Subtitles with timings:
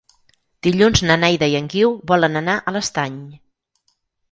[0.67, 3.23] Dilluns na Neida i en Guiu volen anar a l'Estany.